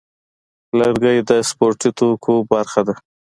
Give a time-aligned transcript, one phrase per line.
[0.77, 2.95] لرګی د سپورتي توکو برخه ده.